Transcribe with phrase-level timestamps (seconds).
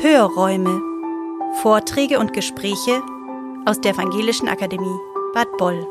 [0.00, 0.80] Hörräume.
[1.60, 3.02] Vorträge und Gespräche
[3.66, 4.96] aus der Evangelischen Akademie
[5.34, 5.84] Bad Boll.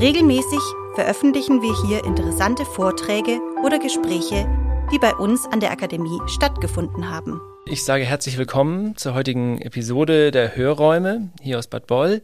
[0.00, 0.58] Regelmäßig
[0.96, 4.48] veröffentlichen wir hier interessante Vorträge oder Gespräche,
[4.92, 7.40] die bei uns an der Akademie stattgefunden haben.
[7.66, 12.20] Ich sage herzlich willkommen zur heutigen Episode der Hörräume hier aus Bad Boll.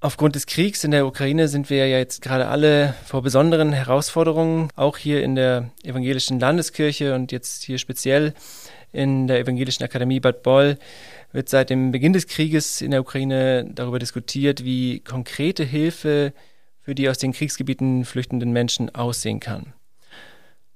[0.00, 4.68] Aufgrund des Kriegs in der Ukraine sind wir ja jetzt gerade alle vor besonderen Herausforderungen,
[4.76, 8.34] auch hier in der evangelischen Landeskirche und jetzt hier speziell
[8.94, 10.78] in der Evangelischen Akademie Bad Boll
[11.32, 16.32] wird seit dem Beginn des Krieges in der Ukraine darüber diskutiert, wie konkrete Hilfe
[16.80, 19.72] für die aus den Kriegsgebieten flüchtenden Menschen aussehen kann.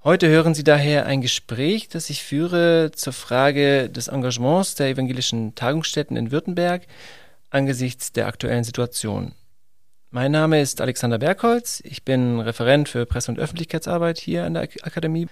[0.03, 5.55] Heute hören Sie daher ein Gespräch, das ich führe zur Frage des Engagements der evangelischen
[5.55, 6.87] Tagungsstätten in Württemberg
[7.51, 9.33] angesichts der aktuellen Situation.
[10.11, 11.83] Mein Name ist Alexander Bergholz.
[11.85, 15.29] Ich bin Referent für Presse- und Öffentlichkeitsarbeit hier an der Akademie.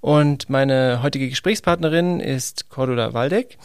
[0.00, 3.58] Und meine heutige Gesprächspartnerin ist Cordula Waldeck.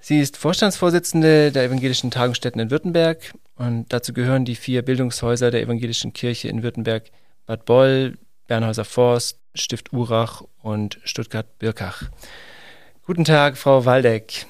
[0.00, 5.60] Sie ist Vorstandsvorsitzende der Evangelischen Tagungsstätten in Württemberg und dazu gehören die vier Bildungshäuser der
[5.60, 7.10] Evangelischen Kirche in Württemberg,
[7.44, 12.04] Bad Boll, Bernhäuser Forst, Stift Urach und Stuttgart-Birkach.
[13.04, 14.46] Guten Tag, Frau Waldeck.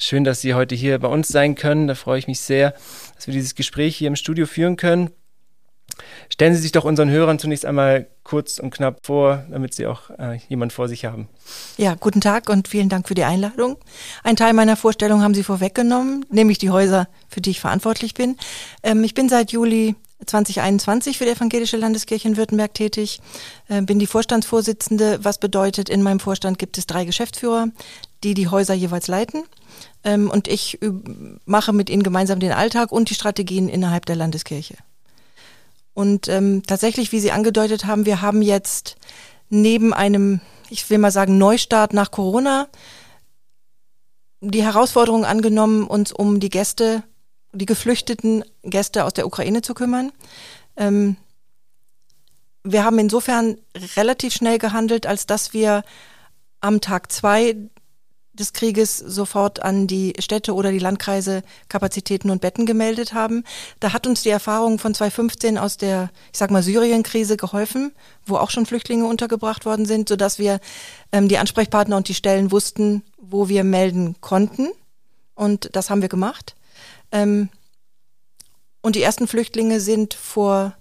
[0.00, 1.88] Schön, dass Sie heute hier bei uns sein können.
[1.88, 2.74] Da freue ich mich sehr,
[3.16, 5.10] dass wir dieses Gespräch hier im Studio führen können.
[6.28, 10.10] Stellen Sie sich doch unseren Hörern zunächst einmal kurz und knapp vor, damit Sie auch
[10.10, 11.28] äh, jemand vor sich haben.
[11.78, 13.76] Ja, guten Tag und vielen Dank für die Einladung.
[14.22, 18.36] Ein Teil meiner Vorstellung haben Sie vorweggenommen, nämlich die Häuser, für die ich verantwortlich bin.
[18.84, 19.96] Ähm, ich bin seit Juli
[20.26, 23.20] 2021 für die Evangelische Landeskirche in Württemberg tätig,
[23.68, 27.68] äh, bin die Vorstandsvorsitzende, was bedeutet, in meinem Vorstand gibt es drei Geschäftsführer,
[28.24, 29.44] die die Häuser jeweils leiten.
[30.04, 30.78] Ähm, und ich
[31.44, 34.76] mache mit ihnen gemeinsam den Alltag und die Strategien innerhalb der Landeskirche.
[35.94, 38.96] Und ähm, tatsächlich, wie Sie angedeutet haben, wir haben jetzt
[39.48, 42.68] neben einem, ich will mal sagen, Neustart nach Corona
[44.40, 47.02] die Herausforderung angenommen, uns um die Gäste,
[47.52, 50.12] die geflüchteten Gäste aus der Ukraine zu kümmern.
[50.76, 51.16] Ähm,
[52.62, 53.58] wir haben insofern
[53.96, 55.82] relativ schnell gehandelt, als dass wir
[56.60, 57.56] am Tag zwei
[58.38, 63.44] des Krieges sofort an die Städte oder die Landkreise Kapazitäten und Betten gemeldet haben.
[63.80, 67.92] Da hat uns die Erfahrung von 2015 aus der, ich sag mal, Syrien-Krise geholfen,
[68.24, 70.60] wo auch schon Flüchtlinge untergebracht worden sind, sodass wir
[71.12, 74.68] ähm, die Ansprechpartner und die Stellen wussten, wo wir melden konnten.
[75.34, 76.56] Und das haben wir gemacht.
[77.12, 77.48] Ähm,
[78.80, 80.74] und die ersten Flüchtlinge sind vor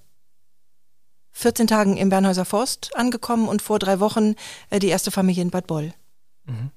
[1.34, 4.36] 14 Tagen im Bernhäuser Forst angekommen und vor drei Wochen
[4.70, 5.94] äh, die erste Familie in Bad Boll.
[6.46, 6.72] Mhm.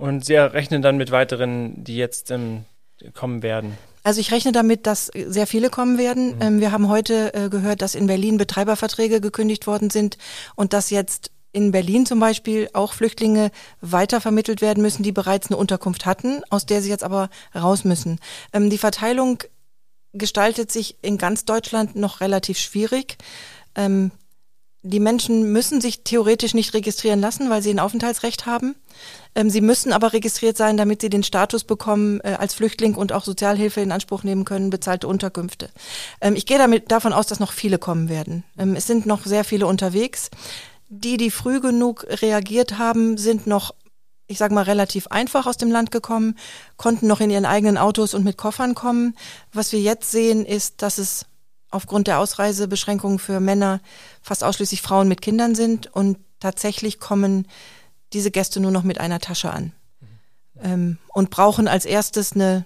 [0.00, 2.64] Und Sie rechnen dann mit weiteren, die jetzt ähm,
[3.12, 3.76] kommen werden?
[4.02, 6.36] Also ich rechne damit, dass sehr viele kommen werden.
[6.36, 6.42] Mhm.
[6.42, 10.16] Ähm, wir haben heute äh, gehört, dass in Berlin Betreiberverträge gekündigt worden sind
[10.56, 13.50] und dass jetzt in Berlin zum Beispiel auch Flüchtlinge
[13.80, 18.20] weitervermittelt werden müssen, die bereits eine Unterkunft hatten, aus der sie jetzt aber raus müssen.
[18.52, 19.42] Ähm, die Verteilung
[20.12, 23.18] gestaltet sich in ganz Deutschland noch relativ schwierig.
[23.74, 24.12] Ähm,
[24.82, 28.76] die Menschen müssen sich theoretisch nicht registrieren lassen, weil sie ein Aufenthaltsrecht haben.
[29.34, 33.12] Ähm, sie müssen aber registriert sein, damit sie den Status bekommen, äh, als Flüchtling und
[33.12, 35.70] auch Sozialhilfe in Anspruch nehmen können, bezahlte Unterkünfte.
[36.20, 38.42] Ähm, ich gehe damit davon aus, dass noch viele kommen werden.
[38.58, 40.30] Ähm, es sind noch sehr viele unterwegs.
[40.88, 43.74] Die, die früh genug reagiert haben, sind noch
[44.26, 46.38] ich sage mal, relativ einfach aus dem Land gekommen,
[46.76, 49.16] konnten noch in ihren eigenen Autos und mit Koffern kommen.
[49.52, 51.26] Was wir jetzt sehen, ist, dass es
[51.70, 53.80] aufgrund der Ausreisebeschränkungen für Männer
[54.22, 57.46] fast ausschließlich Frauen mit Kindern sind und tatsächlich kommen
[58.12, 60.06] diese Gäste nur noch mit einer Tasche an mhm.
[60.62, 62.64] ähm, und brauchen als erstes eine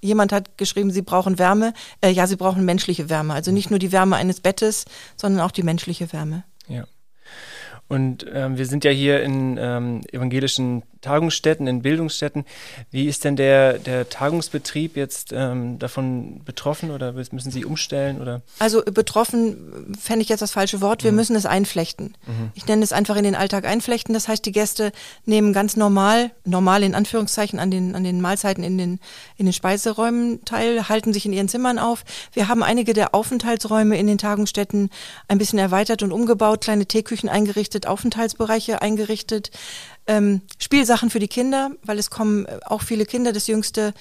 [0.00, 1.72] Jemand hat geschrieben, sie brauchen Wärme.
[2.00, 3.34] Äh, ja, sie brauchen menschliche Wärme.
[3.34, 4.84] Also nicht nur die Wärme eines Bettes,
[5.16, 6.44] sondern auch die menschliche Wärme.
[6.68, 6.84] Ja.
[7.88, 12.44] Und ähm, wir sind ja hier in ähm, evangelischen Tagungsstätten, in Bildungsstätten.
[12.90, 18.22] Wie ist denn der, der Tagungsbetrieb jetzt ähm, davon betroffen oder müssen Sie umstellen?
[18.22, 18.40] Oder?
[18.58, 21.04] Also betroffen fände ich jetzt das falsche Wort.
[21.04, 21.16] Wir mhm.
[21.16, 22.14] müssen es einflechten.
[22.26, 22.52] Mhm.
[22.54, 24.14] Ich nenne es einfach in den Alltag einflechten.
[24.14, 24.92] Das heißt, die Gäste
[25.26, 28.98] nehmen ganz normal, normal in Anführungszeichen, an den, an den Mahlzeiten in den,
[29.36, 32.04] in den Speiseräumen teil, halten sich in ihren Zimmern auf.
[32.32, 34.88] Wir haben einige der Aufenthaltsräume in den Tagungsstätten
[35.28, 39.50] ein bisschen erweitert und umgebaut, kleine Teeküchen eingerichtet, Aufenthaltsbereiche eingerichtet
[40.06, 43.32] ähm, Spielsachen für die Kinder, weil es kommen äh, auch viele Kinder.
[43.32, 43.94] Das jüngste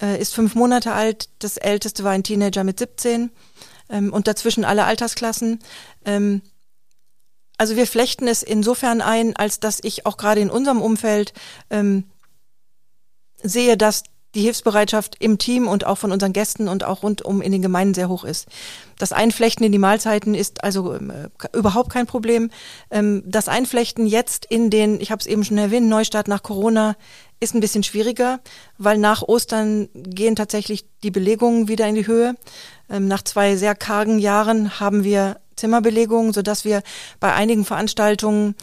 [0.00, 3.30] äh, ist fünf Monate alt, das älteste war ein Teenager mit 17
[3.88, 5.60] ähm, und dazwischen alle Altersklassen.
[6.04, 6.42] Ähm,
[7.58, 11.34] also wir flechten es insofern ein, als dass ich auch gerade in unserem Umfeld
[11.68, 12.04] ähm,
[13.42, 14.04] sehe, dass
[14.34, 17.94] die Hilfsbereitschaft im Team und auch von unseren Gästen und auch rundum in den Gemeinden
[17.94, 18.46] sehr hoch ist.
[18.98, 22.50] Das Einflechten in die Mahlzeiten ist also äh, überhaupt kein Problem.
[22.90, 26.96] Ähm, das Einflechten jetzt in den, ich habe es eben schon erwähnt, Neustart nach Corona
[27.40, 28.40] ist ein bisschen schwieriger,
[28.76, 32.36] weil nach Ostern gehen tatsächlich die Belegungen wieder in die Höhe.
[32.88, 36.82] Ähm, nach zwei sehr kargen Jahren haben wir Zimmerbelegungen, sodass wir
[37.18, 38.54] bei einigen Veranstaltungen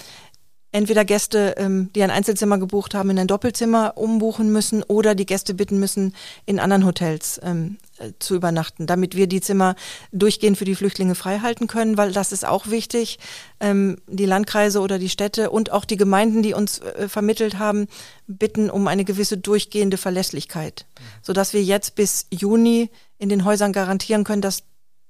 [0.72, 5.25] entweder Gäste, ähm, die ein Einzelzimmer gebucht haben, in ein Doppelzimmer umbuchen müssen oder die
[5.25, 6.16] Gäste bitten müssen,
[6.46, 9.75] in anderen Hotels ähm, äh, zu übernachten, damit wir die Zimmer
[10.12, 13.19] durchgehend für die Flüchtlinge freihalten können, weil das ist auch wichtig.
[13.60, 17.88] Ähm, die Landkreise oder die Städte und auch die Gemeinden, die uns äh, vermittelt haben,
[18.28, 20.86] bitten um eine gewisse durchgehende Verlässlichkeit,
[21.22, 24.63] sodass wir jetzt bis Juni in den Häusern garantieren können, dass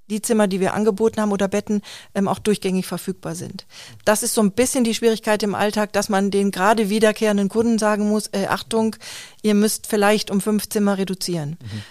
[0.10, 1.82] die Zimmer, die wir angeboten haben oder Betten,
[2.16, 3.66] ähm, auch durchgängig verfügbar sind.
[4.06, 7.78] Das ist so ein bisschen die Schwierigkeit im Alltag, dass man den gerade wiederkehrenden Kunden
[7.78, 8.96] sagen muss, äh, Achtung,
[9.42, 11.58] ihr müsst vielleicht um fünf Zimmer reduzieren.
[11.62, 11.84] Mhm.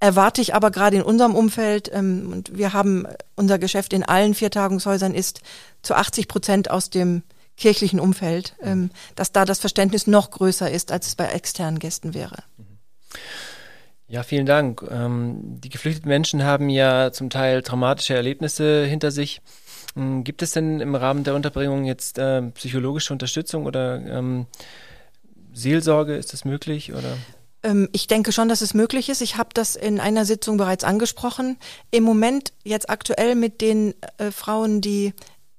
[0.00, 4.34] Erwarte ich aber gerade in unserem Umfeld, ähm, und wir haben unser Geschäft in allen
[4.34, 5.40] vier Tagungshäusern ist
[5.82, 7.22] zu 80 Prozent aus dem
[7.56, 12.14] kirchlichen Umfeld, ähm, dass da das Verständnis noch größer ist, als es bei externen Gästen
[12.14, 12.42] wäre.
[12.56, 12.78] Mhm.
[14.12, 14.84] Ja, vielen Dank.
[14.90, 19.40] Ähm, die geflüchteten Menschen haben ja zum Teil traumatische Erlebnisse hinter sich.
[19.96, 24.44] Ähm, gibt es denn im Rahmen der Unterbringung jetzt äh, psychologische Unterstützung oder ähm,
[25.54, 26.14] Seelsorge?
[26.14, 27.16] Ist das möglich oder?
[27.62, 29.22] Ähm, ich denke schon, dass es möglich ist.
[29.22, 31.56] Ich habe das in einer Sitzung bereits angesprochen.
[31.90, 35.14] Im Moment jetzt aktuell mit den äh, Frauen, die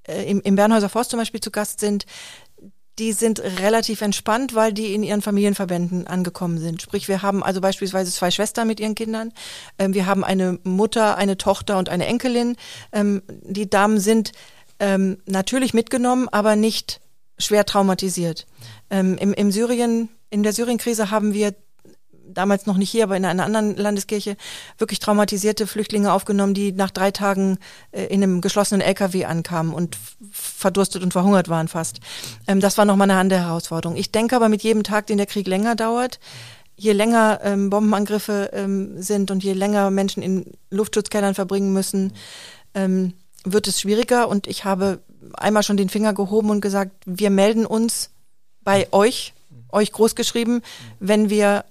[0.07, 2.05] äh, im, im Bernhäuser Forst zum Beispiel zu Gast sind,
[2.99, 6.81] die sind relativ entspannt, weil die in ihren Familienverbänden angekommen sind.
[6.81, 9.31] Sprich, wir haben also beispielsweise zwei Schwestern mit ihren Kindern.
[9.79, 12.55] Ähm, wir haben eine Mutter, eine Tochter und eine Enkelin.
[12.91, 14.31] Ähm, die Damen sind
[14.79, 17.01] ähm, natürlich mitgenommen, aber nicht
[17.39, 18.45] schwer traumatisiert.
[18.89, 21.55] Im, Im Syrien, in der Syrienkrise haben wir
[22.27, 24.37] damals noch nicht hier, aber in einer anderen Landeskirche,
[24.77, 27.57] wirklich traumatisierte Flüchtlinge aufgenommen, die nach drei Tagen
[27.91, 29.97] äh, in einem geschlossenen LKW ankamen und
[30.31, 31.99] verdurstet und verhungert waren fast.
[32.47, 33.97] Ähm, das war nochmal eine andere Herausforderung.
[33.97, 36.19] Ich denke aber mit jedem Tag, den der Krieg länger dauert,
[36.75, 42.13] je länger ähm, Bombenangriffe ähm, sind und je länger Menschen in Luftschutzkellern verbringen müssen,
[42.73, 44.27] ähm, wird es schwieriger.
[44.27, 44.99] Und ich habe
[45.35, 48.09] einmal schon den Finger gehoben und gesagt, wir melden uns
[48.63, 49.33] bei euch,
[49.71, 50.61] euch großgeschrieben,
[50.99, 51.65] wenn wir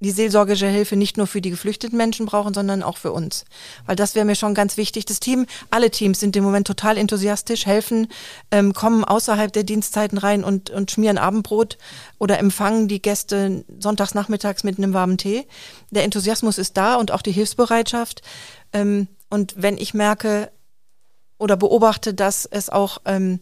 [0.00, 3.44] die seelsorgische Hilfe nicht nur für die geflüchteten Menschen brauchen, sondern auch für uns.
[3.86, 5.06] Weil das wäre mir schon ganz wichtig.
[5.06, 8.08] Das Team, alle Teams sind im Moment total enthusiastisch, helfen,
[8.50, 11.78] ähm, kommen außerhalb der Dienstzeiten rein und, und schmieren Abendbrot
[12.18, 15.46] oder empfangen die Gäste sonntags nachmittags mit einem warmen Tee.
[15.90, 18.22] Der Enthusiasmus ist da und auch die Hilfsbereitschaft.
[18.72, 20.50] Ähm, und wenn ich merke
[21.38, 23.40] oder beobachte, dass es auch ähm,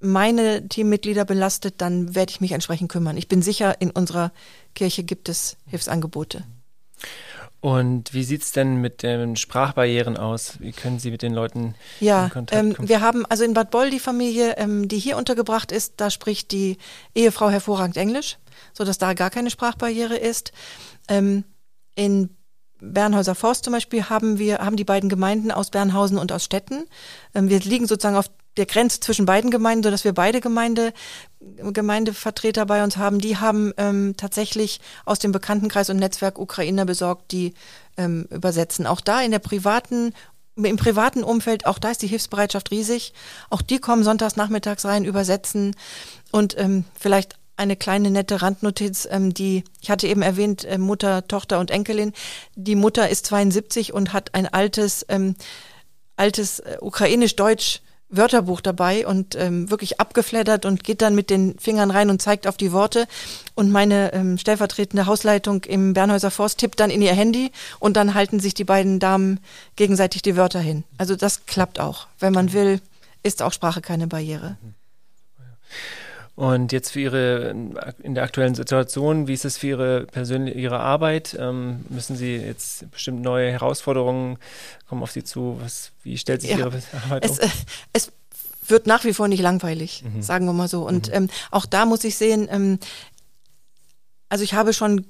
[0.00, 3.16] meine Teammitglieder belastet, dann werde ich mich entsprechend kümmern.
[3.16, 4.32] Ich bin sicher, in unserer
[4.74, 6.44] Kirche gibt es Hilfsangebote.
[7.60, 10.54] Und wie sieht es denn mit den Sprachbarrieren aus?
[10.60, 12.88] Wie können Sie mit den Leuten ja, in Kontakt ähm, kommen?
[12.88, 16.52] wir haben also in Bad Boll die Familie, ähm, die hier untergebracht ist, da spricht
[16.52, 16.78] die
[17.14, 18.38] Ehefrau hervorragend Englisch,
[18.72, 20.52] sodass da gar keine Sprachbarriere ist.
[21.08, 21.44] Ähm,
[21.94, 22.30] in
[22.80, 26.86] Bernhäuser Forst zum Beispiel haben wir, haben die beiden Gemeinden aus Bernhausen und aus Stetten.
[27.34, 30.92] Ähm, wir liegen sozusagen auf der Grenze zwischen beiden Gemeinden, so dass wir beide Gemeinde,
[31.40, 33.18] Gemeindevertreter bei uns haben.
[33.18, 37.54] Die haben ähm, tatsächlich aus dem Bekanntenkreis und Netzwerk Ukrainer besorgt, die
[37.96, 38.86] ähm, übersetzen.
[38.86, 40.12] Auch da in der privaten
[40.56, 43.14] im privaten Umfeld, auch da ist die Hilfsbereitschaft riesig.
[43.48, 45.74] Auch die kommen sonntags nachmittags rein, übersetzen
[46.32, 51.26] und ähm, vielleicht eine kleine nette Randnotiz, ähm, die, ich hatte eben erwähnt, äh, Mutter,
[51.28, 52.12] Tochter und Enkelin.
[52.56, 55.34] Die Mutter ist 72 und hat ein altes, ähm,
[56.16, 57.80] altes äh, ukrainisch-deutsch
[58.10, 62.46] Wörterbuch dabei und ähm, wirklich abgeflattert und geht dann mit den Fingern rein und zeigt
[62.46, 63.06] auf die Worte.
[63.54, 68.14] Und meine ähm, stellvertretende Hausleitung im Bernhäuser Forst tippt dann in ihr Handy und dann
[68.14, 69.40] halten sich die beiden Damen
[69.76, 70.84] gegenseitig die Wörter hin.
[70.98, 72.08] Also das klappt auch.
[72.18, 72.80] Wenn man will,
[73.22, 74.56] ist auch Sprache keine Barriere.
[74.62, 74.74] Mhm.
[76.40, 77.54] Und jetzt für Ihre,
[78.02, 81.36] in der aktuellen Situation, wie ist es für Ihre persönliche, Ihre Arbeit?
[81.38, 84.38] Ähm, müssen Sie jetzt bestimmt neue Herausforderungen
[84.88, 85.58] kommen auf Sie zu?
[85.60, 86.72] Was, wie stellt sich ja, Ihre
[87.04, 87.44] Arbeit es, auf?
[87.44, 87.48] Äh,
[87.92, 88.12] es
[88.66, 90.22] wird nach wie vor nicht langweilig, mhm.
[90.22, 90.88] sagen wir mal so.
[90.88, 91.14] Und mhm.
[91.14, 92.78] ähm, auch da muss ich sehen, ähm,
[94.30, 95.04] also ich habe schon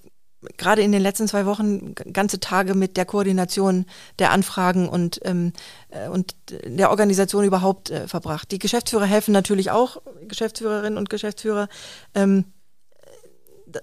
[0.57, 3.87] gerade in den letzten zwei Wochen ganze Tage mit der Koordination
[4.19, 5.53] der Anfragen und, ähm,
[5.91, 8.51] äh, und der Organisation überhaupt äh, verbracht.
[8.51, 11.69] Die Geschäftsführer helfen natürlich auch, Geschäftsführerinnen und Geschäftsführer.
[12.15, 12.45] Ähm,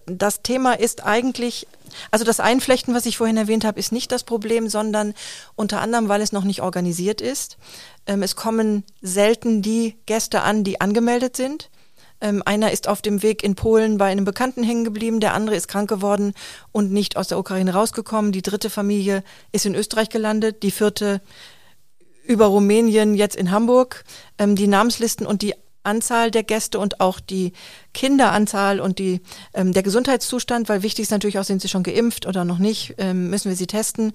[0.06, 1.68] das Thema ist eigentlich,
[2.12, 5.14] also das Einflechten, was ich vorhin erwähnt habe, ist nicht das Problem, sondern
[5.56, 7.58] unter anderem, weil es noch nicht organisiert ist.
[8.06, 11.70] Ähm, es kommen selten die Gäste an, die angemeldet sind.
[12.20, 15.56] Ähm, einer ist auf dem Weg in Polen bei einem Bekannten hängen geblieben, der andere
[15.56, 16.34] ist krank geworden
[16.72, 18.32] und nicht aus der Ukraine rausgekommen.
[18.32, 21.22] Die dritte Familie ist in Österreich gelandet, die vierte
[22.26, 24.04] über Rumänien jetzt in Hamburg.
[24.38, 25.54] Ähm, die Namenslisten und die
[25.88, 27.54] Anzahl der Gäste und auch die
[27.94, 29.22] Kinderanzahl und die,
[29.54, 32.96] ähm, der Gesundheitszustand, weil wichtig ist natürlich auch, sind sie schon geimpft oder noch nicht,
[32.98, 34.14] ähm, müssen wir sie testen.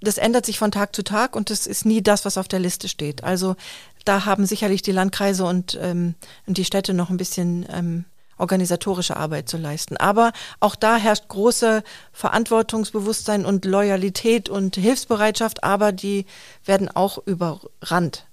[0.00, 2.58] Das ändert sich von Tag zu Tag und das ist nie das, was auf der
[2.58, 3.22] Liste steht.
[3.22, 3.54] Also
[4.04, 6.14] da haben sicherlich die Landkreise und, ähm,
[6.46, 8.04] und die Städte noch ein bisschen ähm,
[8.36, 9.96] organisatorische Arbeit zu leisten.
[9.96, 11.82] Aber auch da herrscht große
[12.12, 16.26] Verantwortungsbewusstsein und Loyalität und Hilfsbereitschaft, aber die
[16.64, 18.26] werden auch überrannt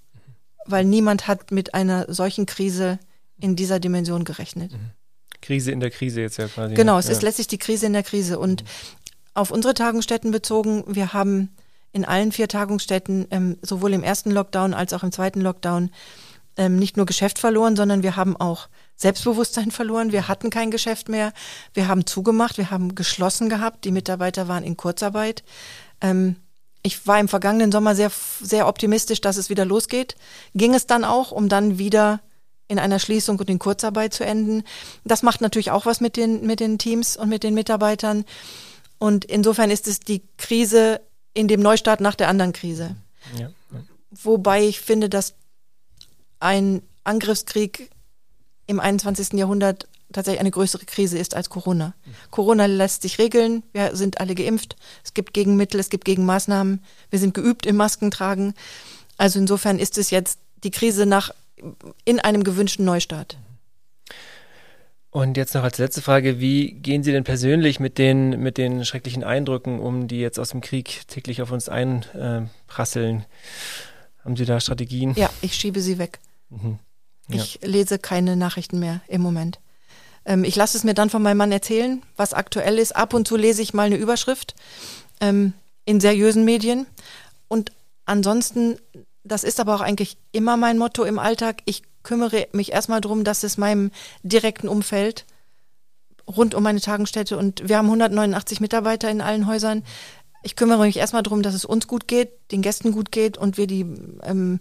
[0.66, 3.00] weil niemand hat mit einer solchen Krise
[3.40, 4.72] in dieser Dimension gerechnet.
[4.72, 4.92] Mhm.
[5.42, 6.76] Krise in der Krise jetzt ja quasi.
[6.76, 7.14] Genau, es ja.
[7.14, 8.38] ist letztlich die Krise in der Krise.
[8.38, 8.68] Und mhm.
[9.34, 11.50] auf unsere Tagungsstätten bezogen, wir haben
[11.92, 15.92] in allen vier Tagungsstätten, ähm, sowohl im ersten Lockdown als auch im zweiten Lockdown,
[16.58, 20.12] ähm, nicht nur Geschäft verloren, sondern wir haben auch Selbstbewusstsein verloren.
[20.12, 21.34] Wir hatten kein Geschäft mehr.
[21.74, 22.58] Wir haben zugemacht.
[22.58, 23.86] Wir haben geschlossen gehabt.
[23.86, 25.44] Die Mitarbeiter waren in Kurzarbeit.
[26.02, 26.36] Ähm,
[26.84, 30.16] ich war im vergangenen Sommer sehr, sehr optimistisch, dass es wieder losgeht.
[30.56, 32.22] Ging es dann auch, um dann wieder
[32.68, 34.64] in einer Schließung und in Kurzarbeit zu enden.
[35.04, 38.24] Das macht natürlich auch was mit den, mit den Teams und mit den Mitarbeitern.
[38.98, 41.02] Und insofern ist es die Krise
[41.34, 42.96] in dem Neustart nach der anderen Krise.
[43.38, 43.84] Ja, ja.
[44.12, 45.36] Wobei ich finde, dass
[46.40, 47.90] ein Angriffskrieg
[48.68, 49.34] im 21.
[49.34, 51.94] Jahrhundert tatsächlich eine größere Krise ist als Corona.
[52.30, 57.20] Corona lässt sich regeln, wir sind alle geimpft, es gibt Gegenmittel, es gibt Gegenmaßnahmen, wir
[57.20, 58.54] sind geübt im Maskentragen.
[59.18, 61.32] Also insofern ist es jetzt die Krise nach
[62.06, 63.38] in einem gewünschten Neustart.
[65.12, 68.86] Und jetzt noch als letzte Frage, wie gehen Sie denn persönlich mit den, mit den
[68.86, 73.26] schrecklichen Eindrücken um, die jetzt aus dem Krieg täglich auf uns einprasseln?
[74.24, 75.14] Haben Sie da Strategien?
[75.18, 76.20] Ja, ich schiebe sie weg.
[76.50, 76.80] Mhm.
[77.28, 77.44] Ja.
[77.44, 79.60] Ich lese keine Nachrichten mehr im Moment.
[80.24, 82.96] Ähm, ich lasse es mir dann von meinem Mann erzählen, was aktuell ist.
[82.96, 84.56] Ab und zu lese ich mal eine Überschrift
[85.20, 85.52] ähm,
[85.84, 86.86] in seriösen Medien.
[87.50, 87.74] Und
[88.06, 88.78] ansonsten,
[89.26, 93.24] das ist aber auch eigentlich immer mein Motto im Alltag, ich kümmere mich erstmal darum,
[93.24, 93.92] dass es meinem
[94.24, 95.26] direkten Umfeld
[96.28, 99.84] rund um meine Tagenstätte und wir haben 189 Mitarbeiter in allen Häusern.
[100.44, 103.58] Ich kümmere mich erstmal darum, dass es uns gut geht, den Gästen gut geht und
[103.58, 103.86] wir die,
[104.24, 104.60] ähm,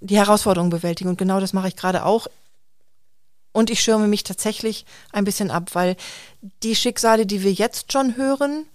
[0.00, 1.10] die Herausforderungen bewältigen.
[1.10, 2.28] Und genau das mache ich gerade auch
[3.52, 5.96] und ich schirme mich tatsächlich ein bisschen ab, weil
[6.62, 8.66] die Schicksale, die wir jetzt schon hören,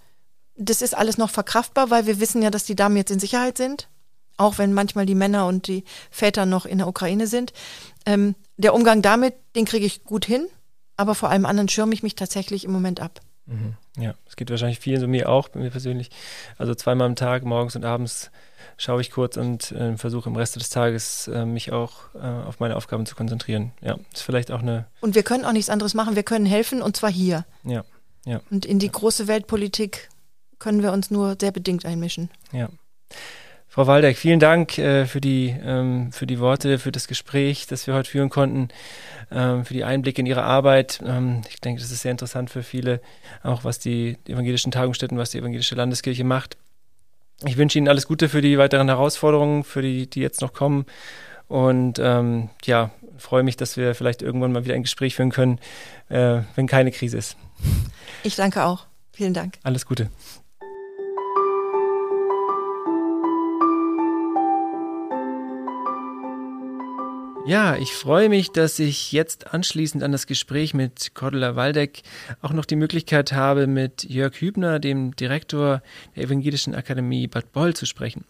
[0.56, 3.56] das ist alles noch verkraftbar, weil wir wissen ja, dass die Damen jetzt in Sicherheit
[3.56, 3.88] sind,
[4.36, 7.52] auch wenn manchmal die Männer und die Väter noch in der Ukraine sind.
[8.04, 10.46] Ähm, der Umgang damit, den kriege ich gut hin,
[10.96, 13.20] aber vor allem anderen schirme ich mich tatsächlich im Moment ab.
[13.46, 13.74] Mhm.
[13.98, 16.10] Ja, es geht wahrscheinlich vielen, so mir auch, bei mir persönlich.
[16.58, 18.30] Also zweimal am Tag, morgens und abends
[18.76, 22.60] schaue ich kurz und äh, versuche im Rest des Tages äh, mich auch äh, auf
[22.60, 23.72] meine Aufgaben zu konzentrieren.
[23.80, 24.86] Ja, ist vielleicht auch eine.
[25.00, 26.16] Und wir können auch nichts anderes machen.
[26.16, 27.46] Wir können helfen und zwar hier.
[27.64, 27.84] Ja,
[28.24, 28.40] ja.
[28.50, 30.08] Und in die große Weltpolitik
[30.58, 32.30] können wir uns nur sehr bedingt einmischen.
[32.52, 32.68] Ja.
[33.76, 37.86] Frau Waldeck, vielen Dank äh, für, die, ähm, für die Worte, für das Gespräch, das
[37.86, 38.68] wir heute führen konnten,
[39.30, 41.02] ähm, für die Einblicke in Ihre Arbeit.
[41.04, 43.02] Ähm, ich denke, das ist sehr interessant für viele,
[43.42, 46.56] auch was die evangelischen Tagungsstätten, was die evangelische Landeskirche macht.
[47.44, 50.86] Ich wünsche Ihnen alles Gute für die weiteren Herausforderungen, für die, die jetzt noch kommen.
[51.46, 55.58] Und ähm, ja, freue mich, dass wir vielleicht irgendwann mal wieder ein Gespräch führen können,
[56.08, 57.36] äh, wenn keine Krise ist.
[58.22, 58.86] Ich danke auch.
[59.12, 59.58] Vielen Dank.
[59.64, 60.08] Alles Gute.
[67.46, 72.02] Ja, ich freue mich, dass ich jetzt anschließend an das Gespräch mit Cordula Waldeck
[72.42, 75.80] auch noch die Möglichkeit habe, mit Jörg Hübner, dem Direktor
[76.16, 78.24] der Evangelischen Akademie Bad Boll, zu sprechen.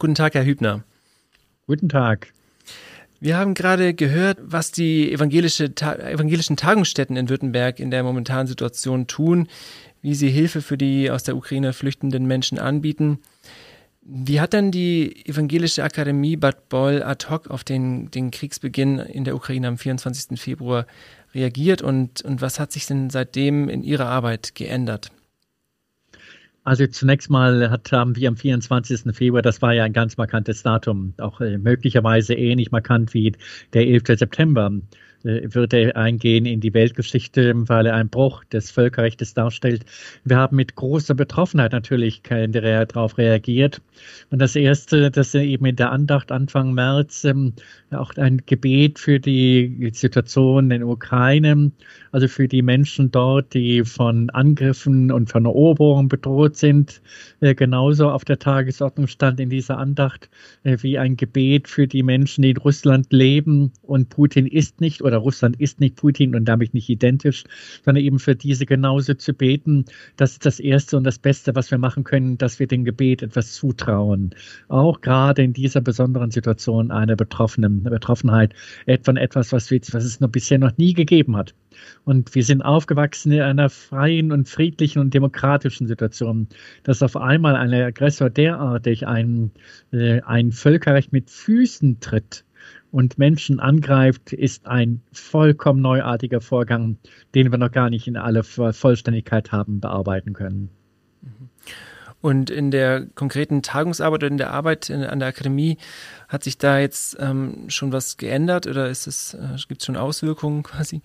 [0.00, 0.82] Guten Tag, Herr Hübner.
[1.68, 2.32] Guten Tag.
[3.20, 9.06] Wir haben gerade gehört, was die evangelische, evangelischen Tagungsstätten in Württemberg in der momentanen Situation
[9.06, 9.46] tun,
[10.00, 13.20] wie sie Hilfe für die aus der Ukraine flüchtenden Menschen anbieten.
[14.04, 19.22] Wie hat denn die Evangelische Akademie Bad Boll ad hoc auf den, den Kriegsbeginn in
[19.22, 20.40] der Ukraine am 24.
[20.40, 20.86] Februar
[21.32, 25.12] reagiert und, und was hat sich denn seitdem in Ihrer Arbeit geändert?
[26.64, 29.14] Also zunächst mal hat, haben wir am 24.
[29.14, 33.32] Februar, das war ja ein ganz markantes Datum, auch äh, möglicherweise ähnlich markant wie
[33.72, 34.18] der 11.
[34.18, 34.72] September,
[35.24, 39.84] äh, wird er eingehen in die Weltgeschichte, weil er einen Bruch des Völkerrechts darstellt.
[40.24, 43.80] Wir haben mit großer Betroffenheit natürlich darauf reagiert.
[44.30, 47.52] Und das Erste, dass er eben in der Andacht Anfang März ähm,
[47.90, 51.72] auch ein Gebet für die Situation in Ukraine,
[52.10, 57.02] also für die Menschen dort, die von Angriffen und von Eroberungen bedroht sind,
[57.40, 60.30] äh, genauso auf der Tagesordnung stand in dieser Andacht
[60.64, 65.02] äh, wie ein Gebet für die Menschen, die in Russland leben und Putin ist nicht
[65.02, 67.44] oder oder Russland ist nicht Putin und damit nicht identisch,
[67.84, 69.84] sondern eben für diese genauso zu beten.
[70.16, 73.22] Das ist das Erste und das Beste, was wir machen können, dass wir dem Gebet
[73.22, 74.34] etwas zutrauen.
[74.68, 78.54] Auch gerade in dieser besonderen Situation einer Betroffenen, Betroffenheit,
[79.04, 81.54] von etwas, was, wir, was es noch bisher noch nie gegeben hat.
[82.04, 86.48] Und wir sind aufgewachsen in einer freien und friedlichen und demokratischen Situation,
[86.84, 89.50] dass auf einmal ein Aggressor derartig ein,
[89.92, 92.44] äh, ein Völkerrecht mit Füßen tritt
[92.92, 96.98] und Menschen angreift, ist ein vollkommen neuartiger Vorgang,
[97.34, 100.68] den wir noch gar nicht in aller Vollständigkeit haben bearbeiten können.
[102.20, 105.78] Und in der konkreten Tagungsarbeit oder in der Arbeit in, an der Akademie
[106.28, 109.96] hat sich da jetzt ähm, schon was geändert oder ist es, äh, gibt es schon
[109.96, 111.02] Auswirkungen quasi?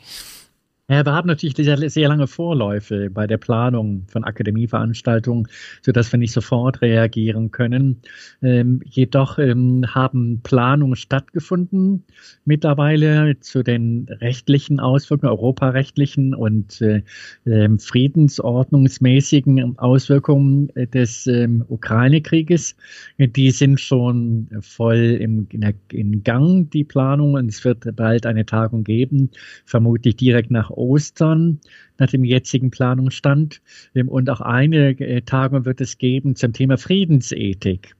[0.89, 5.49] Ja, wir haben natürlich sehr, sehr lange Vorläufe bei der Planung von Akademieveranstaltungen,
[5.81, 8.01] sodass wir nicht sofort reagieren können.
[8.41, 12.05] Ähm, jedoch ähm, haben Planungen stattgefunden
[12.45, 17.01] mittlerweile zu den rechtlichen Auswirkungen, europarechtlichen und äh,
[17.43, 22.77] äh, friedensordnungsmäßigen Auswirkungen des äh, Ukraine-Krieges.
[23.19, 28.25] Die sind schon voll im, in, der, in Gang, die Planung, und es wird bald
[28.25, 29.31] eine Tagung geben,
[29.65, 31.59] vermutlich direkt nach Ostern
[31.97, 33.61] nach dem jetzigen Planungsstand.
[33.93, 37.95] Und auch eine äh, Tagung wird es geben zum Thema Friedensethik.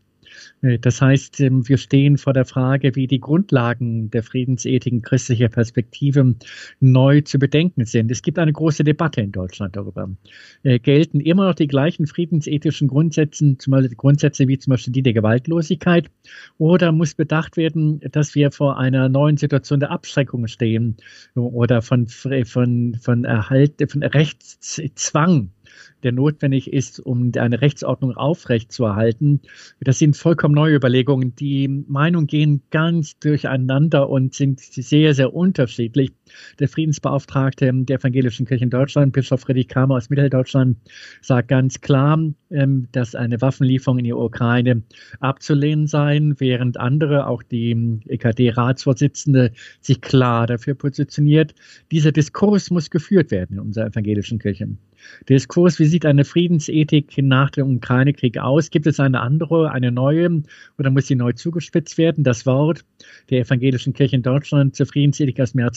[0.62, 5.02] Äh, das heißt, ähm, wir stehen vor der Frage, wie die Grundlagen der Friedensethik in
[5.02, 6.36] christlicher Perspektive
[6.80, 8.12] neu zu bedenken sind.
[8.12, 10.10] Es gibt eine große Debatte in Deutschland darüber.
[10.64, 13.56] Äh, gelten immer noch die gleichen friedensethischen Grundsätze,
[13.96, 16.10] Grundsätze wie zum Beispiel die der Gewaltlosigkeit?
[16.58, 20.98] Oder muss bedacht werden, dass wir vor einer neuen Situation der Abschreckung stehen
[21.36, 25.52] oder von, von, von Erhalt, von Rechtszwang?
[26.04, 29.42] Der notwendig ist, um eine Rechtsordnung aufrechtzuerhalten.
[29.80, 31.36] Das sind vollkommen neue Überlegungen.
[31.36, 36.12] Die Meinungen gehen ganz durcheinander und sind sehr, sehr unterschiedlich.
[36.60, 40.78] Der Friedensbeauftragte der Evangelischen Kirche in Deutschland, Bischof Friedrich Kramer aus Mitteldeutschland,
[41.22, 42.20] sagt ganz klar,
[42.50, 44.84] ähm, dass eine Waffenlieferung in die Ukraine
[45.20, 51.54] abzulehnen sei, während andere, auch die EKD-Ratsvorsitzende, sich klar dafür positioniert.
[51.92, 54.70] Dieser Diskurs muss geführt werden in unserer evangelischen Kirche.
[55.30, 58.70] Diskurs, wie sieht eine Friedensethik nach dem Ukraine-Krieg aus?
[58.70, 60.44] Gibt es eine andere, eine neue
[60.78, 62.24] oder muss sie neu zugespitzt werden?
[62.24, 62.84] Das Wort
[63.30, 65.72] der evangelischen Kirche in Deutschland zur Friedensethik aus dem Jahr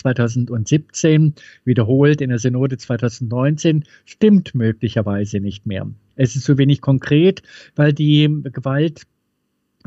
[0.47, 5.89] 2017, wiederholt in der Synode 2019, stimmt möglicherweise nicht mehr.
[6.17, 7.43] Es ist zu wenig konkret,
[7.77, 9.03] weil die Gewalt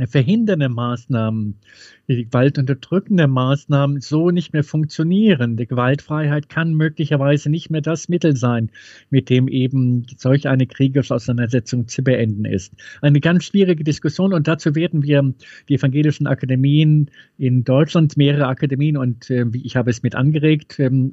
[0.08, 1.60] verhindernde Maßnahmen
[2.08, 5.56] die gewaltunterdrückende Maßnahmen so nicht mehr funktionieren.
[5.56, 8.72] Die Gewaltfreiheit kann möglicherweise nicht mehr das Mittel sein,
[9.10, 12.74] mit dem eben solch eine kriegerische Auseinandersetzung zu beenden ist.
[13.02, 15.34] Eine ganz schwierige Diskussion und dazu werden wir
[15.70, 21.12] die evangelischen Akademien in Deutschland, mehrere Akademien und äh, ich habe es mit angeregt ähm,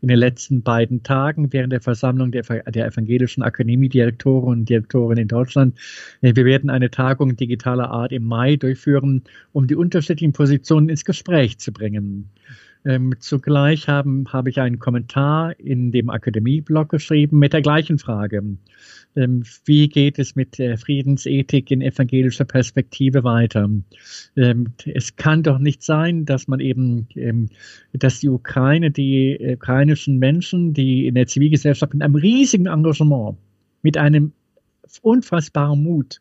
[0.00, 5.28] in den letzten beiden Tagen während der Versammlung der, der evangelischen Akademiedirektoren und Direktoren in
[5.28, 5.78] Deutschland.
[6.22, 11.04] Äh, wir werden eine Tagung digitaler Art im Mai durchführen, um die unterschiedlichen Positionen ins
[11.04, 12.30] Gespräch zu bringen.
[12.84, 18.42] Ähm, zugleich haben, habe ich einen Kommentar in dem Akademieblog geschrieben mit der gleichen Frage.
[19.16, 23.68] Ähm, wie geht es mit der Friedensethik in evangelischer Perspektive weiter?
[24.36, 27.48] Ähm, es kann doch nicht sein, dass man eben, ähm,
[27.92, 33.36] dass die Ukraine, die ukrainischen Menschen, die in der Zivilgesellschaft mit einem riesigen Engagement,
[33.82, 34.32] mit einem
[35.02, 36.20] unfassbaren Mut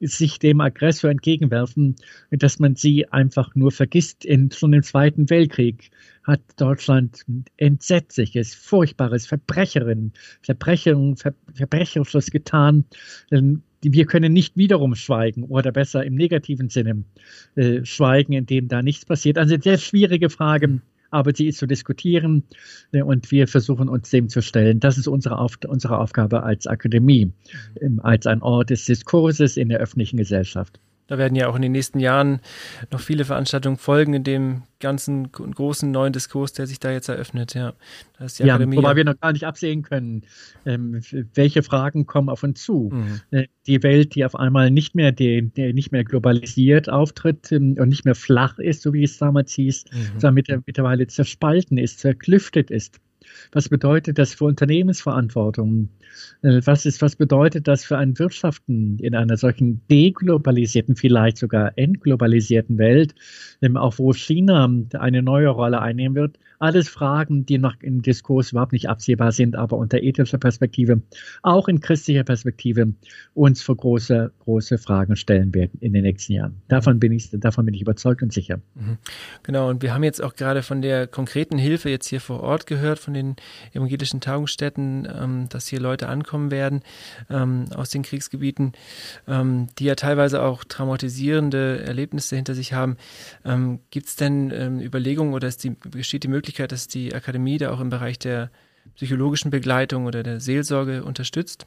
[0.00, 1.96] sich dem Aggressor entgegenwerfen,
[2.30, 4.24] dass man sie einfach nur vergisst.
[4.24, 5.90] In, schon im Zweiten Weltkrieg
[6.24, 7.24] hat Deutschland
[7.56, 12.84] entsetzliches, furchtbares Verbrecherin, Verbrechen, Ver, Verbrecherisches getan.
[13.82, 17.04] Wir können nicht wiederum schweigen oder besser im negativen Sinne
[17.54, 19.38] äh, schweigen, indem da nichts passiert.
[19.38, 20.80] Also sehr schwierige Frage
[21.16, 22.44] aber sie ist zu diskutieren
[22.92, 24.80] äh, und wir versuchen uns dem zu stellen.
[24.80, 27.32] Das ist unsere, Auf unsere Aufgabe als Akademie,
[27.80, 28.00] mhm.
[28.00, 30.78] als ein Ort des Diskurses in der öffentlichen Gesellschaft.
[31.08, 32.40] Da werden ja auch in den nächsten Jahren
[32.90, 37.54] noch viele Veranstaltungen folgen in dem ganzen großen neuen Diskurs, der sich da jetzt eröffnet.
[37.54, 37.72] Ja,
[38.38, 40.24] ja wobei wir noch gar nicht absehen können,
[40.66, 41.00] ähm,
[41.34, 42.90] welche Fragen kommen auf uns zu.
[42.92, 43.20] Mhm.
[43.30, 47.76] Äh, die Welt, die auf einmal nicht mehr, die, die nicht mehr globalisiert auftritt ähm,
[47.78, 50.20] und nicht mehr flach ist, so wie es damals hieß, mhm.
[50.20, 53.00] sondern mittlerweile zerspalten ist, zerklüftet ist
[53.52, 55.88] Was bedeutet das für Unternehmensverantwortung?
[56.42, 61.72] Äh, was ist, was bedeutet das für ein Wirtschaften in einer solchen deglobalisierten, vielleicht sogar
[61.76, 63.14] entglobalisierten Welt,
[63.62, 66.38] ähm, auch wo China eine neue Rolle einnehmen wird?
[66.58, 71.02] Alles Fragen, die noch im Diskurs überhaupt nicht absehbar sind, aber unter ethischer Perspektive,
[71.42, 72.92] auch in christlicher Perspektive,
[73.34, 76.62] uns vor große, große Fragen stellen werden in den nächsten Jahren.
[76.68, 78.60] Davon bin ich, davon bin ich überzeugt und sicher.
[78.74, 78.98] Mhm.
[79.42, 79.68] Genau.
[79.68, 82.98] Und wir haben jetzt auch gerade von der konkreten Hilfe jetzt hier vor Ort gehört,
[82.98, 83.36] von den
[83.72, 86.80] evangelischen Tagungsstätten, ähm, dass hier Leute ankommen werden
[87.30, 88.72] ähm, aus den Kriegsgebieten,
[89.28, 92.96] ähm, die ja teilweise auch traumatisierende Erlebnisse hinter sich haben.
[93.90, 97.90] Gibt es denn Überlegungen oder die, besteht die Möglichkeit, dass die Akademie da auch im
[97.90, 98.50] Bereich der
[98.94, 101.66] psychologischen Begleitung oder der Seelsorge unterstützt?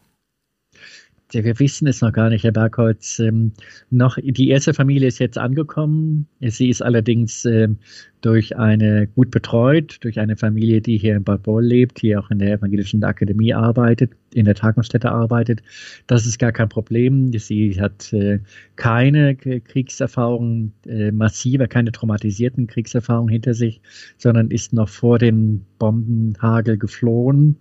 [1.32, 3.20] wir wissen es noch gar nicht, Herr Bergholz.
[3.20, 3.54] Ähm,
[3.92, 6.28] noch, die erste Familie ist jetzt angekommen.
[6.39, 7.78] Sie ist allerdings ähm,
[8.22, 12.30] durch eine gut betreut, durch eine Familie, die hier in Bad Boll lebt, die auch
[12.30, 15.62] in der Evangelischen Akademie arbeitet, in der Tagungsstätte arbeitet.
[16.08, 17.32] Das ist gar kein Problem.
[17.32, 18.40] Sie hat äh,
[18.76, 23.82] keine Kriegserfahrungen, äh, massive, keine traumatisierten Kriegserfahrungen hinter sich,
[24.18, 27.58] sondern ist noch vor dem Bombenhagel geflohen.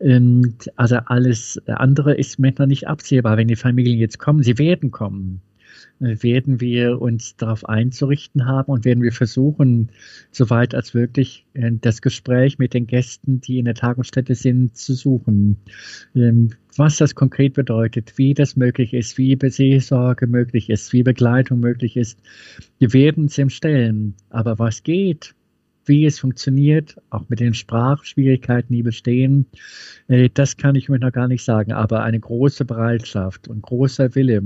[0.00, 4.42] Und also alles andere ist noch nicht absehbar, wenn die Familien jetzt kommen.
[4.42, 5.42] Sie werden kommen
[5.98, 9.90] werden wir uns darauf einzurichten haben und werden wir versuchen,
[10.30, 14.94] soweit als wirklich äh, das Gespräch mit den Gästen, die in der Tagungsstätte sind, zu
[14.94, 15.58] suchen.
[16.14, 21.60] Ähm, was das konkret bedeutet, wie das möglich ist, wie Seelsorge möglich ist, wie Begleitung
[21.60, 22.18] möglich ist.
[22.78, 24.14] Wir werden es ihm stellen.
[24.30, 25.34] Aber was geht,
[25.84, 29.46] wie es funktioniert, auch mit den Sprachschwierigkeiten, die bestehen,
[30.08, 31.72] äh, das kann ich mir noch gar nicht sagen.
[31.72, 34.42] Aber eine große Bereitschaft und großer Wille,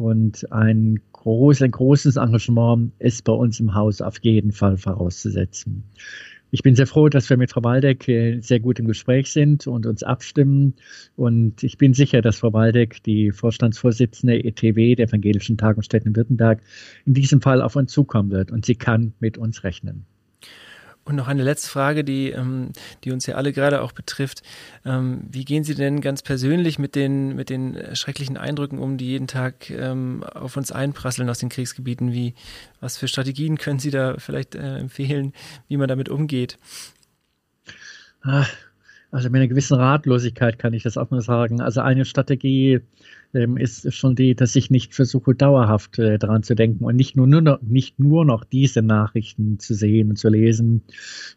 [0.00, 5.84] und ein, groß, ein großes Engagement ist bei uns im Haus auf jeden Fall vorauszusetzen.
[6.52, 9.68] Ich bin sehr froh, dass wir mit Frau Waldeck äh, sehr gut im Gespräch sind
[9.68, 10.74] und uns abstimmen.
[11.14, 16.60] Und ich bin sicher, dass Frau Waldeck, die Vorstandsvorsitzende ETW der Evangelischen Tagungsstätten in Württemberg,
[17.06, 18.50] in diesem Fall auf uns zukommen wird.
[18.50, 20.06] Und sie kann mit uns rechnen.
[21.10, 22.70] Und noch eine letzte Frage, die, ähm,
[23.02, 24.44] die uns ja alle gerade auch betrifft.
[24.84, 29.06] Ähm, wie gehen Sie denn ganz persönlich mit den, mit den schrecklichen Eindrücken um, die
[29.06, 32.12] jeden Tag ähm, auf uns einprasseln aus den Kriegsgebieten?
[32.12, 32.34] Wie,
[32.78, 35.32] was für Strategien können Sie da vielleicht äh, empfehlen,
[35.66, 36.58] wie man damit umgeht?
[38.22, 38.48] Ach,
[39.10, 41.60] also mit einer gewissen Ratlosigkeit kann ich das auch nur sagen.
[41.60, 42.80] Also eine Strategie
[43.34, 47.16] ähm, ist schon die, dass ich nicht versuche, dauerhaft äh, daran zu denken und nicht
[47.16, 50.82] nur, nur noch, nicht nur noch diese Nachrichten zu sehen und zu lesen.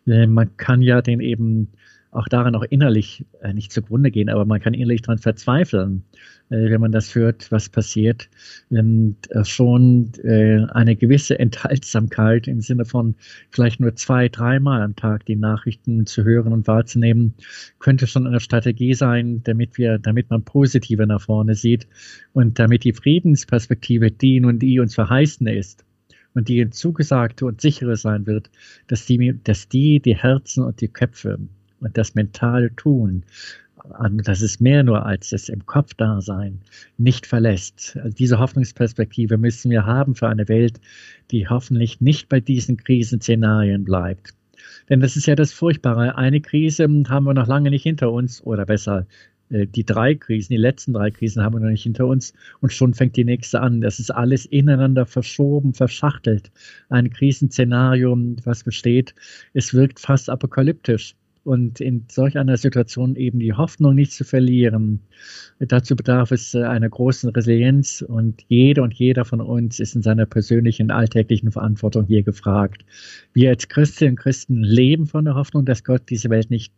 [0.06, 1.70] Äh, man kann ja den eben
[2.14, 6.04] auch daran auch innerlich äh, nicht zugrunde gehen, aber man kann innerlich daran verzweifeln,
[6.50, 8.30] äh, wenn man das hört, was passiert.
[8.70, 13.16] Und äh, schon äh, eine gewisse Enthaltsamkeit im Sinne von
[13.50, 17.34] vielleicht nur zwei, dreimal am Tag die Nachrichten zu hören und wahrzunehmen,
[17.80, 21.88] könnte schon eine Strategie sein, damit wir, damit man positiver nach vorne sieht
[22.34, 25.86] und damit die Friedensperspektive die nun die uns verheißene ist
[26.34, 28.50] und die zugesagte und sichere sein wird,
[28.88, 31.40] dass die, dass die die Herzen und die Köpfe
[31.84, 33.24] und das mentale Tun,
[34.24, 36.62] das ist mehr nur als das im Kopf Dasein,
[36.98, 37.98] nicht verlässt.
[38.02, 40.80] Also diese Hoffnungsperspektive müssen wir haben für eine Welt,
[41.32, 44.34] die hoffentlich nicht bei diesen Krisenszenarien bleibt.
[44.90, 46.18] Denn das ist ja das Furchtbare.
[46.18, 49.06] Eine Krise haben wir noch lange nicht hinter uns, oder besser,
[49.50, 52.72] äh, die drei Krisen, die letzten drei Krisen haben wir noch nicht hinter uns und
[52.72, 53.82] schon fängt die nächste an.
[53.82, 56.52] Das ist alles ineinander verschoben, verschachtelt.
[56.90, 59.14] Ein Krisenszenario, was besteht,
[59.54, 65.02] es wirkt fast apokalyptisch und in solch einer Situation eben die Hoffnung nicht zu verlieren.
[65.60, 70.02] Dazu bedarf es äh, einer großen Resilienz und jede und jeder von uns ist in
[70.02, 72.86] seiner persönlichen alltäglichen Verantwortung hier gefragt.
[73.34, 76.74] Wir als Christinnen und Christen leben von der Hoffnung, dass Gott diese Welt nicht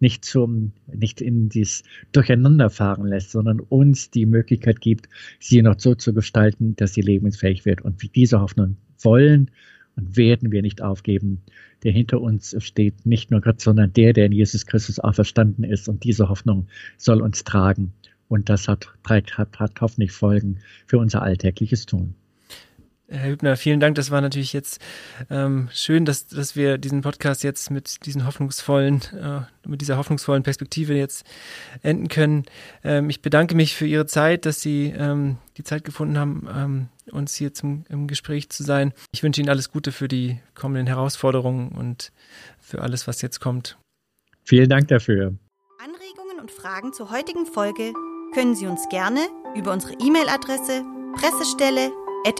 [0.00, 1.82] nicht zum, nicht in dies
[2.12, 5.08] Durcheinanderfahren lässt, sondern uns die Möglichkeit gibt,
[5.40, 7.82] sie noch so zu gestalten, dass sie lebensfähig wird.
[7.82, 9.50] Und diese Hoffnung wollen
[9.98, 11.42] und werden wir nicht aufgeben.
[11.82, 15.88] Der hinter uns steht nicht nur Gott, sondern der, der in Jesus Christus auferstanden ist.
[15.88, 17.92] Und diese Hoffnung soll uns tragen.
[18.28, 22.14] Und das hat, hat, hat hoffentlich Folgen für unser alltägliches Tun.
[23.10, 23.94] Herr Hübner, vielen Dank.
[23.94, 24.82] Das war natürlich jetzt
[25.30, 30.42] ähm, schön, dass, dass wir diesen Podcast jetzt mit diesen hoffnungsvollen, äh, mit dieser hoffnungsvollen
[30.42, 31.24] Perspektive jetzt
[31.82, 32.44] enden können.
[32.84, 36.88] Ähm, ich bedanke mich für Ihre Zeit, dass Sie ähm, die Zeit gefunden haben, ähm,
[37.10, 38.92] uns hier zum im Gespräch zu sein.
[39.10, 42.12] Ich wünsche Ihnen alles Gute für die kommenden Herausforderungen und
[42.60, 43.78] für alles, was jetzt kommt.
[44.44, 45.34] Vielen Dank dafür.
[45.82, 47.94] Anregungen und Fragen zur heutigen Folge
[48.34, 49.20] können Sie uns gerne
[49.56, 51.90] über unsere E-Mail-Adresse Pressestelle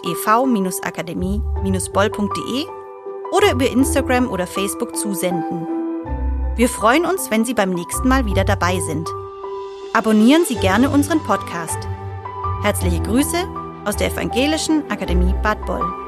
[0.03, 2.65] ev-akademie-boll.de
[3.31, 5.67] oder über Instagram oder Facebook zusenden.
[6.55, 9.07] Wir freuen uns, wenn Sie beim nächsten Mal wieder dabei sind.
[9.93, 11.77] Abonnieren Sie gerne unseren Podcast.
[12.61, 13.37] Herzliche Grüße
[13.85, 15.98] aus der Evangelischen Akademie Bad Boll.